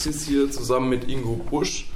[0.00, 1.90] sitze hier zusammen mit Ingo Busch.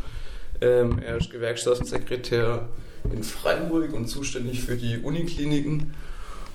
[0.61, 2.69] Ähm, er ist Gewerkschaftssekretär
[3.13, 5.95] in Freiburg und zuständig für die Unikliniken.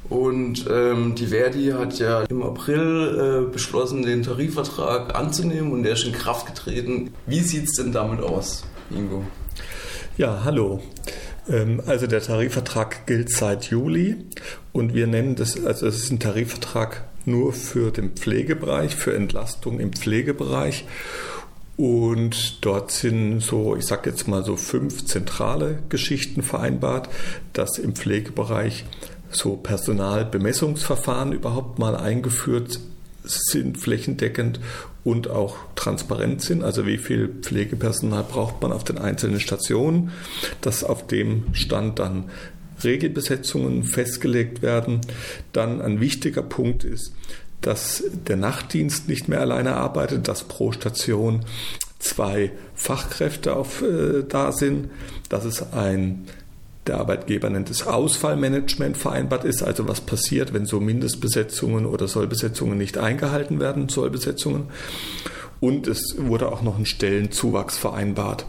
[0.08, 5.94] Und ähm, die Verdi hat ja im April äh, beschlossen, den Tarifvertrag anzunehmen und der
[5.94, 7.14] ist in Kraft getreten.
[7.26, 9.26] Wie sieht es denn damit aus, Ingo?
[10.18, 10.82] Ja, hallo.
[11.50, 14.16] Ähm, also der Tarifvertrag gilt seit Juli
[14.72, 19.80] und wir nennen das, also es ist ein Tarifvertrag nur für den Pflegebereich, für Entlastung
[19.80, 20.86] im Pflegebereich.
[21.80, 27.08] Und dort sind so, ich sage jetzt mal so fünf zentrale Geschichten vereinbart,
[27.54, 28.84] dass im Pflegebereich
[29.32, 32.82] so Personalbemessungsverfahren überhaupt mal eingeführt
[33.24, 34.60] sind, flächendeckend
[35.06, 36.66] und auch transparent sind.
[36.66, 40.12] Also wie viel Pflegepersonal braucht man auf den einzelnen Stationen,
[40.60, 42.26] dass auf dem Stand dann
[42.84, 45.00] Regelbesetzungen festgelegt werden.
[45.54, 47.14] Dann ein wichtiger Punkt ist,
[47.62, 51.46] dass der Nachtdienst nicht mehr alleine arbeitet, dass pro Station
[52.00, 54.90] zwei Fachkräfte auf, äh, da sind,
[55.30, 56.28] dass es ein
[56.88, 62.78] der Arbeitgeber nennt es Ausfallmanagement vereinbart ist, also was passiert, wenn so Mindestbesetzungen oder Sollbesetzungen
[62.78, 64.64] nicht eingehalten werden, Sollbesetzungen.
[65.60, 68.46] Und es wurde auch noch ein Stellenzuwachs vereinbart.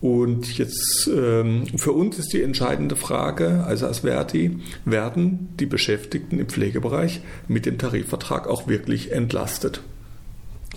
[0.00, 6.38] Und jetzt ähm, für uns ist die entscheidende Frage, also als Verdi, werden die Beschäftigten
[6.38, 9.82] im Pflegebereich mit dem Tarifvertrag auch wirklich entlastet?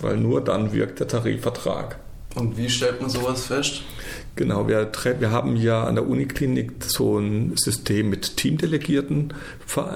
[0.01, 1.99] Weil nur dann wirkt der Tarifvertrag.
[2.35, 3.83] Und wie stellt man sowas fest?
[4.35, 9.31] Genau, wir, wir haben ja an der Uniklinik so ein System mit Teamdelegierten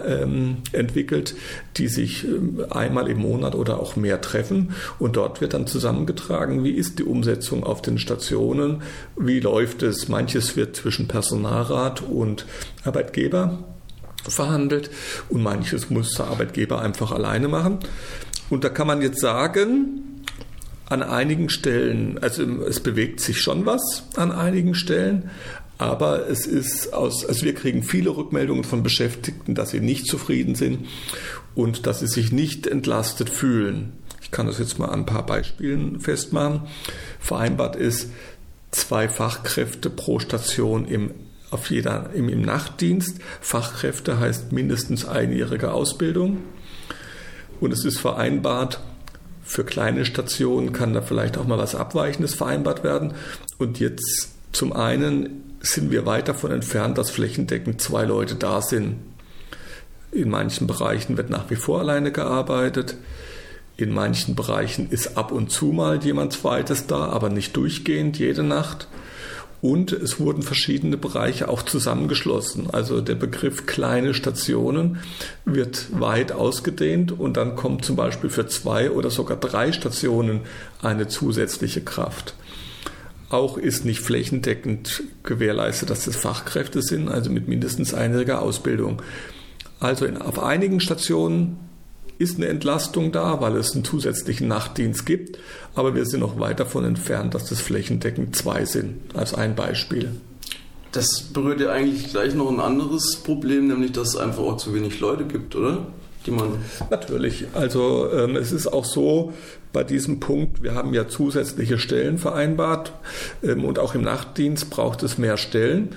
[0.06, 1.36] ähm, entwickelt,
[1.78, 4.76] die sich ähm, einmal im Monat oder auch mehr treffen.
[5.00, 8.84] Und dort wird dann zusammengetragen, wie ist die Umsetzung auf den Stationen,
[9.18, 10.08] wie läuft es.
[10.08, 12.46] Manches wird zwischen Personalrat und
[12.84, 13.58] Arbeitgeber
[14.28, 14.92] verhandelt
[15.30, 17.80] und manches muss der Arbeitgeber einfach alleine machen.
[18.52, 20.17] Und da kann man jetzt sagen,
[20.90, 25.30] an einigen Stellen, also es bewegt sich schon was an einigen Stellen,
[25.78, 30.56] aber es ist aus, also wir kriegen viele Rückmeldungen von Beschäftigten, dass sie nicht zufrieden
[30.56, 30.88] sind
[31.56, 33.94] und dass sie sich nicht entlastet fühlen.
[34.22, 36.62] Ich kann das jetzt mal an ein paar Beispielen festmachen.
[37.20, 38.10] Vereinbart ist
[38.72, 41.12] zwei Fachkräfte pro Station im
[41.50, 43.20] auf jeder, im, im Nachtdienst.
[43.40, 46.40] Fachkräfte heißt mindestens einjährige Ausbildung.
[47.62, 48.82] Und es ist vereinbart,
[49.48, 53.14] für kleine Stationen kann da vielleicht auch mal was Abweichendes vereinbart werden.
[53.58, 58.98] Und jetzt zum einen sind wir weit davon entfernt, dass flächendeckend zwei Leute da sind.
[60.12, 62.98] In manchen Bereichen wird nach wie vor alleine gearbeitet.
[63.78, 68.44] In manchen Bereichen ist ab und zu mal jemand zweites da, aber nicht durchgehend jede
[68.44, 68.88] Nacht.
[69.60, 72.70] Und es wurden verschiedene Bereiche auch zusammengeschlossen.
[72.72, 75.00] Also der Begriff kleine Stationen
[75.46, 80.42] wird weit ausgedehnt und dann kommt zum Beispiel für zwei oder sogar drei Stationen
[80.82, 82.36] eine zusätzliche Kraft.
[83.30, 89.02] Auch ist nicht flächendeckend gewährleistet, dass das Fachkräfte sind, also mit mindestens einjähriger Ausbildung.
[89.80, 91.58] Also in, auf einigen Stationen
[92.18, 95.38] ist eine Entlastung da, weil es einen zusätzlichen Nachtdienst gibt,
[95.76, 100.12] aber wir sind noch weit davon entfernt, dass das flächendeckend zwei sind, als ein Beispiel.
[100.92, 104.74] Das berührt ja eigentlich gleich noch ein anderes Problem, nämlich dass es einfach auch zu
[104.74, 105.88] wenig Leute gibt, oder?
[106.26, 106.58] Die man
[106.90, 107.46] Natürlich.
[107.54, 109.34] Also ähm, es ist auch so
[109.74, 112.94] bei diesem Punkt, wir haben ja zusätzliche Stellen vereinbart
[113.44, 115.90] ähm, und auch im Nachtdienst braucht es mehr Stellen.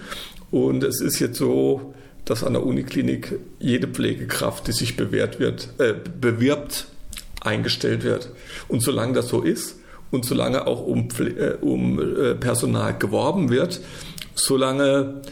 [0.50, 1.94] Und es ist jetzt so,
[2.24, 6.86] dass an der Uniklinik jede Pflegekraft, die sich bewährt wird, äh, bewirbt,
[7.40, 8.30] eingestellt wird.
[8.68, 9.76] Und solange das so ist
[10.10, 13.80] und solange auch um, äh, um äh, Personal geworben wird,
[14.34, 15.22] solange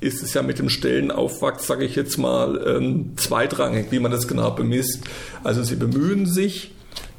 [0.00, 4.28] ist es ja mit dem Stellenaufwachs, sage ich jetzt mal, ähm, zweitrangig, wie man das
[4.28, 5.00] genau bemisst.
[5.42, 6.72] Also sie bemühen sich,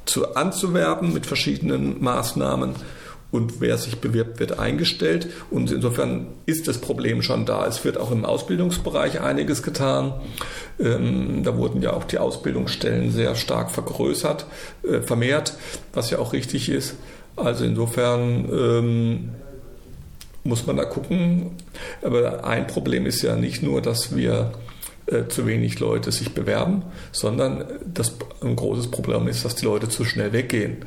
[0.06, 2.76] zu, anzuwerben mit verschiedenen Maßnahmen
[3.32, 5.28] und wer sich bewirbt, wird eingestellt.
[5.52, 7.66] Und insofern ist das Problem schon da.
[7.68, 10.14] Es wird auch im Ausbildungsbereich einiges getan.
[10.80, 14.46] Ähm, da wurden ja auch die Ausbildungsstellen sehr stark vergrößert,
[14.84, 15.54] äh, vermehrt,
[15.94, 16.96] was ja auch richtig ist.
[17.36, 19.30] Also insofern ähm,
[20.44, 21.52] muss man da gucken.
[22.02, 24.52] Aber ein Problem ist ja nicht nur, dass wir
[25.10, 29.90] äh, zu wenig Leute sich bewerben, sondern das, ein großes Problem ist, dass die Leute
[29.90, 30.78] zu schnell weggehen.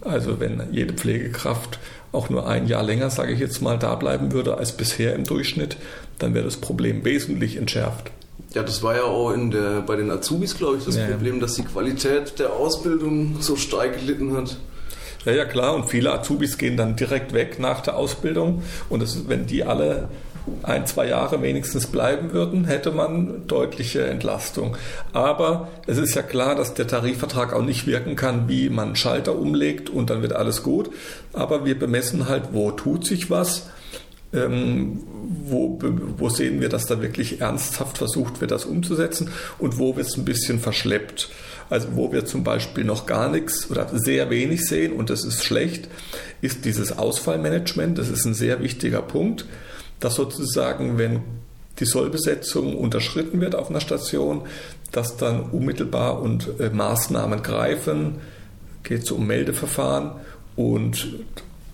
[0.00, 1.78] Also wenn jede Pflegekraft
[2.12, 5.24] auch nur ein Jahr länger, sage ich jetzt mal, da bleiben würde als bisher im
[5.24, 5.76] Durchschnitt,
[6.18, 8.10] dann wäre das Problem wesentlich entschärft.
[8.54, 11.40] Ja, das war ja auch in der, bei den Azubis, glaube ich, das ja, Problem,
[11.40, 14.58] dass die Qualität der Ausbildung so stark gelitten hat.
[15.24, 15.74] Ja, ja, klar.
[15.74, 18.62] Und viele Azubis gehen dann direkt weg nach der Ausbildung.
[18.88, 20.08] Und das, wenn die alle
[20.62, 24.76] ein, zwei Jahre wenigstens bleiben würden, hätte man deutliche Entlastung.
[25.12, 28.96] Aber es ist ja klar, dass der Tarifvertrag auch nicht wirken kann, wie man einen
[28.96, 30.90] Schalter umlegt und dann wird alles gut.
[31.32, 33.68] Aber wir bemessen halt, wo tut sich was.
[34.34, 35.02] Ähm,
[35.44, 35.78] wo,
[36.16, 40.16] wo sehen wir, dass da wirklich ernsthaft versucht wird, das umzusetzen und wo wird es
[40.16, 41.28] ein bisschen verschleppt.
[41.68, 45.44] Also wo wir zum Beispiel noch gar nichts oder sehr wenig sehen und das ist
[45.44, 45.88] schlecht,
[46.40, 47.98] ist dieses Ausfallmanagement.
[47.98, 49.46] Das ist ein sehr wichtiger Punkt,
[50.02, 51.20] dass sozusagen, wenn
[51.78, 54.42] die Sollbesetzung unterschritten wird auf einer Station,
[54.90, 58.16] dass dann unmittelbar und äh, Maßnahmen greifen,
[58.82, 60.12] geht es um Meldeverfahren
[60.56, 61.08] und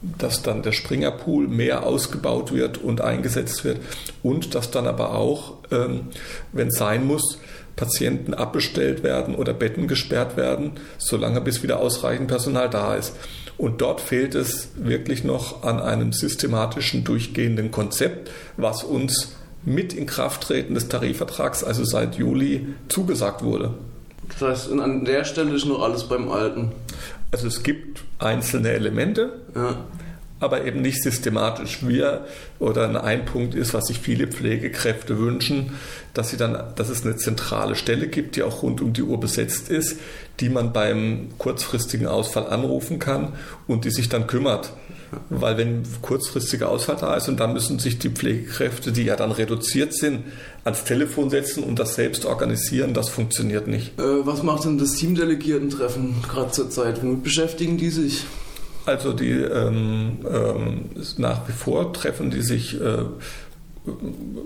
[0.02, 3.78] dass dann der Springerpool mehr ausgebaut wird und eingesetzt wird
[4.22, 6.08] und dass dann aber auch, ähm,
[6.52, 7.38] wenn es sein muss,
[7.74, 13.14] Patienten abbestellt werden oder Betten gesperrt werden, solange bis wieder ausreichend Personal da ist.
[13.58, 19.34] Und dort fehlt es wirklich noch an einem systematischen, durchgehenden Konzept, was uns
[19.64, 23.74] mit Inkrafttreten des Tarifvertrags, also seit Juli, zugesagt wurde.
[24.28, 26.72] Das heißt, an der Stelle ist noch alles beim Alten.
[27.32, 29.32] Also es gibt einzelne Elemente.
[29.54, 29.76] Ja
[30.40, 31.86] aber eben nicht systematisch.
[31.86, 32.26] Wir
[32.58, 35.72] oder ein Punkt ist, was sich viele Pflegekräfte wünschen,
[36.14, 39.18] dass sie dann, dass es eine zentrale Stelle gibt, die auch rund um die Uhr
[39.18, 39.98] besetzt ist,
[40.40, 43.32] die man beim kurzfristigen Ausfall anrufen kann
[43.66, 44.72] und die sich dann kümmert.
[45.30, 49.32] Weil wenn kurzfristiger Ausfall da ist und dann müssen sich die Pflegekräfte, die ja dann
[49.32, 50.24] reduziert sind,
[50.64, 53.98] ans Telefon setzen und das selbst organisieren, das funktioniert nicht.
[53.98, 57.02] Äh, was macht denn das Teamdelegierten-Treffen gerade zur Zeit?
[57.02, 58.24] Womit beschäftigen die sich?
[58.88, 63.04] Also die ähm, ähm, nach wie vor treffen die sich äh,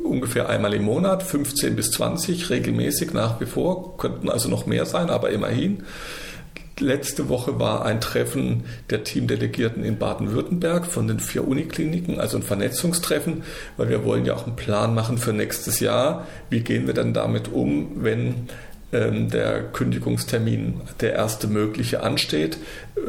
[0.03, 4.85] ungefähr einmal im Monat, 15 bis 20 regelmäßig nach wie vor, könnten also noch mehr
[4.85, 5.85] sein, aber immerhin.
[6.81, 12.43] Letzte Woche war ein Treffen der Teamdelegierten in Baden-Württemberg von den vier Unikliniken, also ein
[12.43, 13.45] Vernetzungstreffen,
[13.77, 16.27] weil wir wollen ja auch einen Plan machen für nächstes Jahr.
[16.51, 18.49] Wie gehen wir dann damit um, wenn
[18.93, 22.59] der Kündigungstermin der erste mögliche ansteht,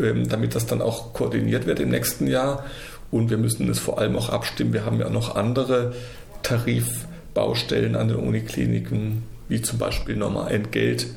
[0.01, 2.65] ähm, damit das dann auch koordiniert wird im nächsten Jahr.
[3.11, 4.73] Und wir müssen es vor allem auch abstimmen.
[4.73, 5.93] Wir haben ja noch andere
[6.41, 11.07] Tarifbaustellen an den Unikliniken, wie zum Beispiel nochmal Entgelt.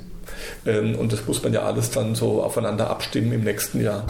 [0.66, 4.06] Ähm, und das muss man ja alles dann so aufeinander abstimmen im nächsten Jahr.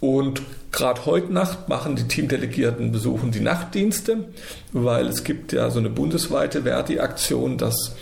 [0.00, 0.42] Und
[0.72, 4.24] gerade heute Nacht machen die Teamdelegierten besuchen die Nachtdienste,
[4.72, 7.94] weil es gibt ja so eine bundesweite Verdi-Aktion, dass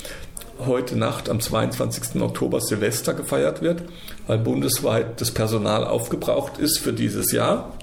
[0.67, 2.21] heute Nacht am 22.
[2.21, 3.83] Oktober Silvester gefeiert wird,
[4.27, 7.77] weil bundesweit das Personal aufgebraucht ist für dieses Jahr.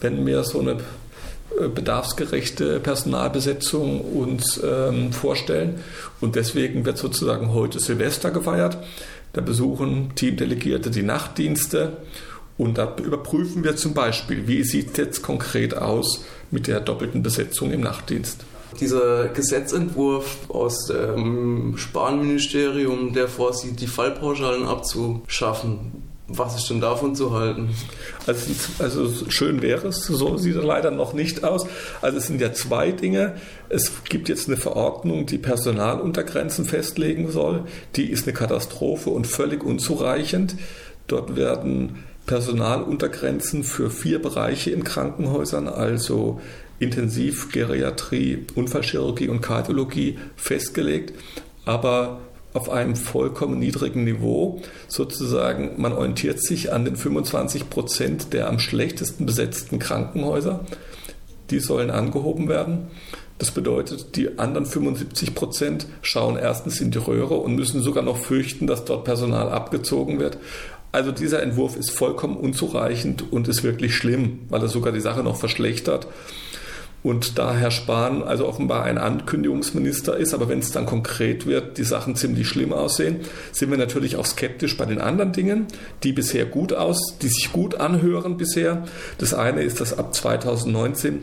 [0.00, 0.78] Wenn wir so eine
[1.58, 5.80] äh, bedarfsgerechte Personalbesetzung uns ähm, vorstellen.
[6.20, 8.78] Und deswegen wird sozusagen heute Silvester gefeiert.
[9.32, 11.98] Da besuchen Teamdelegierte die Nachtdienste
[12.56, 17.22] und da überprüfen wir zum Beispiel, wie sieht es jetzt konkret aus mit der doppelten
[17.22, 18.44] Besetzung im Nachtdienst.
[18.80, 27.32] Dieser Gesetzentwurf aus dem Spanministerium, der vorsieht, die Fallpauschalen abzuschaffen, was ist denn davon zu
[27.32, 27.70] halten?
[28.26, 31.66] Also, also, schön wäre es, so sieht er leider noch nicht aus.
[32.02, 33.36] Also es sind ja zwei Dinge.
[33.70, 37.64] Es gibt jetzt eine Verordnung, die Personaluntergrenzen festlegen soll.
[37.96, 40.56] Die ist eine Katastrophe und völlig unzureichend.
[41.06, 46.40] Dort werden Personaluntergrenzen für vier Bereiche in Krankenhäusern, also
[46.78, 51.12] Intensivgeriatrie, Unfallchirurgie und Kardiologie festgelegt,
[51.64, 52.20] aber
[52.54, 54.62] auf einem vollkommen niedrigen Niveau.
[54.88, 60.64] Sozusagen, man orientiert sich an den 25 Prozent der am schlechtesten besetzten Krankenhäuser.
[61.50, 62.88] Die sollen angehoben werden.
[63.38, 68.16] Das bedeutet, die anderen 75 Prozent schauen erstens in die Röhre und müssen sogar noch
[68.16, 70.38] fürchten, dass dort Personal abgezogen wird.
[70.90, 75.22] Also dieser Entwurf ist vollkommen unzureichend und ist wirklich schlimm, weil er sogar die Sache
[75.22, 76.08] noch verschlechtert.
[77.02, 81.78] Und da Herr Spahn also offenbar ein Ankündigungsminister ist, aber wenn es dann konkret wird,
[81.78, 83.20] die Sachen ziemlich schlimm aussehen,
[83.52, 85.66] sind wir natürlich auch skeptisch bei den anderen Dingen,
[86.02, 88.84] die bisher gut aus, die sich gut anhören bisher.
[89.18, 91.22] Das eine ist, dass ab 2019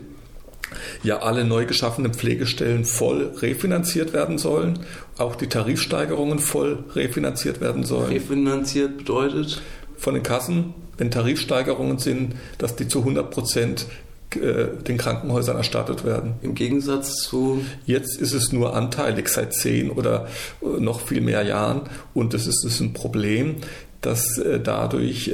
[1.02, 4.80] ja alle neu geschaffenen Pflegestellen voll refinanziert werden sollen,
[5.18, 8.08] auch die Tarifsteigerungen voll refinanziert werden sollen.
[8.08, 9.62] Refinanziert bedeutet?
[9.98, 13.86] Von den Kassen, wenn Tarifsteigerungen sind, dass die zu 100 Prozent
[14.34, 16.34] den Krankenhäusern erstattet werden.
[16.42, 17.64] Im Gegensatz zu.
[17.84, 20.26] Jetzt ist es nur anteilig seit zehn oder
[20.62, 23.56] äh, noch viel mehr Jahren und das ist, ist ein Problem,
[24.00, 25.32] dass äh, dadurch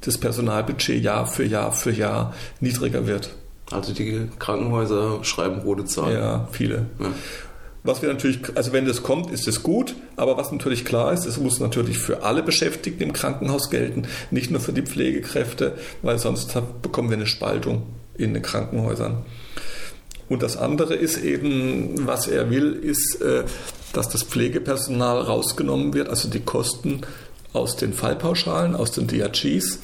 [0.00, 3.30] das Personalbudget Jahr für Jahr für Jahr niedriger wird.
[3.70, 6.14] Also die Krankenhäuser schreiben rote Zahlen.
[6.14, 6.86] Ja, viele.
[7.00, 7.10] Ja.
[7.82, 11.24] Was wir natürlich, also wenn das kommt, ist es gut, aber was natürlich klar ist,
[11.24, 16.18] es muss natürlich für alle Beschäftigten im Krankenhaus gelten, nicht nur für die Pflegekräfte, weil
[16.18, 16.52] sonst
[16.82, 17.82] bekommen wir eine Spaltung
[18.18, 19.24] in den Krankenhäusern.
[20.28, 23.44] Und das andere ist eben, was er will, ist, äh,
[23.92, 27.02] dass das Pflegepersonal rausgenommen wird, also die Kosten
[27.52, 29.78] aus den Fallpauschalen, aus den DRGs.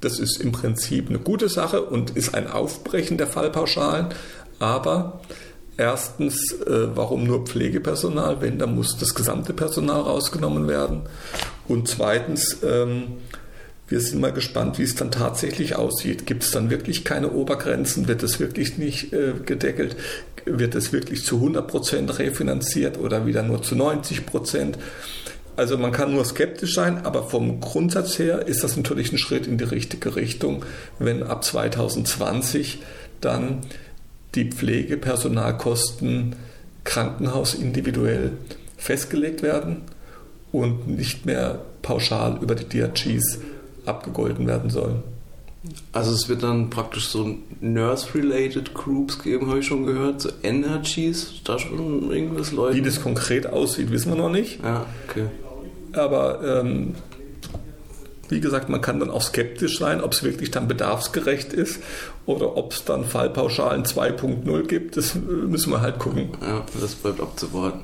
[0.00, 4.06] Das ist im Prinzip eine gute Sache und ist ein Aufbrechen der Fallpauschalen.
[4.58, 5.20] Aber
[5.76, 11.02] erstens, äh, warum nur Pflegepersonal, wenn da muss das gesamte Personal rausgenommen werden?
[11.68, 13.18] Und zweitens, ähm,
[13.88, 16.26] wir sind mal gespannt, wie es dann tatsächlich aussieht.
[16.26, 18.08] Gibt es dann wirklich keine Obergrenzen?
[18.08, 19.96] Wird es wirklich nicht äh, gedeckelt?
[20.44, 24.78] Wird es wirklich zu 100 Prozent refinanziert oder wieder nur zu 90 Prozent?
[25.56, 29.46] Also man kann nur skeptisch sein, aber vom Grundsatz her ist das natürlich ein Schritt
[29.46, 30.64] in die richtige Richtung,
[30.98, 32.80] wenn ab 2020
[33.20, 33.60] dann
[34.34, 36.36] die Pflegepersonalkosten
[36.84, 38.32] krankenhausindividuell
[38.78, 39.82] festgelegt werden
[40.50, 43.38] und nicht mehr pauschal über die DRGs
[43.86, 45.02] abgegolten werden sollen.
[45.92, 51.42] Also es wird dann praktisch so Nurse-related Groups geben, habe ich schon gehört, so NRGs,
[51.44, 52.76] da schon irgendwas Leute.
[52.76, 54.60] Wie das konkret aussieht, wissen wir noch nicht.
[54.62, 55.26] Ja, okay.
[55.92, 56.94] Aber ähm,
[58.28, 61.80] wie gesagt, man kann dann auch skeptisch sein, ob es wirklich dann bedarfsgerecht ist
[62.26, 64.96] oder ob es dann Fallpauschalen 2.0 gibt.
[64.96, 66.30] Das müssen wir halt gucken.
[66.40, 67.82] Ja, das bleibt abzuwarten.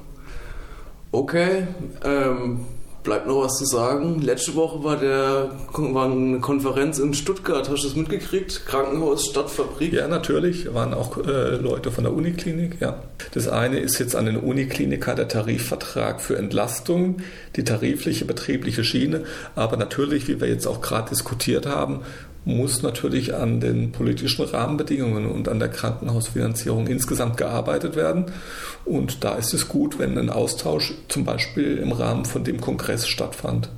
[1.13, 1.67] Okay,
[2.03, 2.61] ähm,
[3.03, 4.21] bleibt noch was zu sagen.
[4.21, 7.69] Letzte Woche war, der, war eine Konferenz in Stuttgart.
[7.69, 8.67] Hast du das mitgekriegt?
[8.67, 9.93] Krankenhaus, Stadtfabrik?
[9.93, 10.73] Ja, natürlich.
[10.75, 12.81] Waren auch äh, Leute von der Uniklinik.
[12.81, 13.03] Ja.
[13.33, 17.19] Das eine ist jetzt an den Unikliniker der Tarifvertrag für Entlastung,
[17.57, 19.25] die tarifliche betriebliche Schiene.
[19.55, 22.01] Aber natürlich, wie wir jetzt auch gerade diskutiert haben,
[22.49, 28.27] muss natürlich an den politischen Rahmenbedingungen und an der Krankenhausfinanzierung insgesamt gearbeitet werden.
[28.87, 33.07] Und da ist es gut, wenn ein Austausch zum Beispiel im Rahmen von dem Kongress
[33.07, 33.69] stattfand.